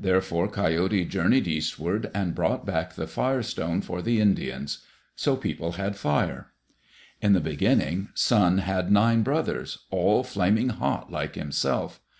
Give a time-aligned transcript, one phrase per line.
[0.00, 4.82] Therefore Coyote journeyed eastward, and brought back the Fire Stone for the Indians.
[5.14, 6.50] So people had fire.
[7.22, 12.00] In the beginning, Sun had nine brothers, all flaming hot like himself.